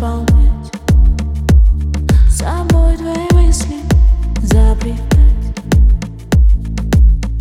[0.00, 0.72] наполнять
[2.30, 3.76] Собой твои мысли
[4.42, 4.98] заплетать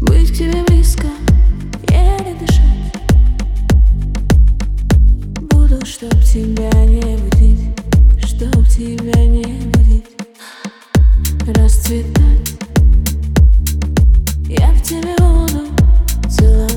[0.00, 1.08] Быть к тебе близко,
[1.90, 2.92] еле дышать.
[5.50, 7.70] Буду, чтоб тебя не будить
[8.24, 10.04] Чтоб тебя не будить.
[11.46, 12.54] Расцветать.
[14.48, 15.66] Я в тебе буду
[16.28, 16.73] целовать.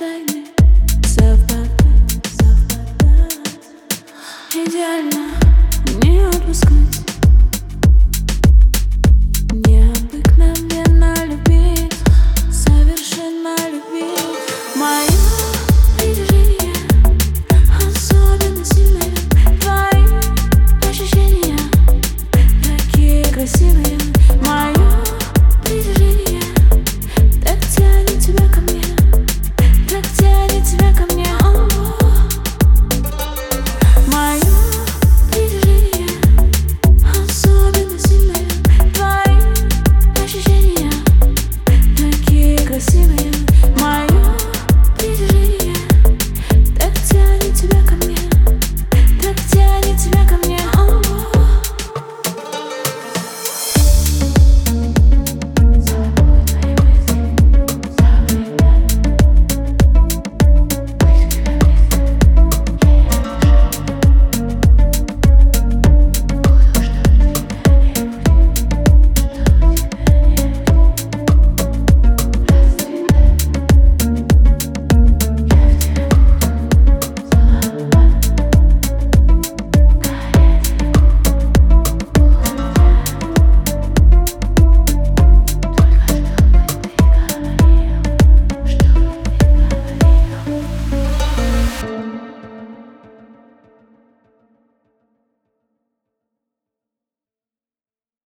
[0.00, 0.29] stay.